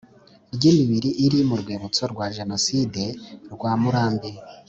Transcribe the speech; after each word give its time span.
ry 0.55 0.63
imibiri 0.71 1.09
iri 1.25 1.39
mu 1.49 1.55
rwibutso 1.61 2.03
rwa 2.11 2.25
Jenoside 2.37 3.03
rwa 3.53 3.71
Murambi 3.81 4.31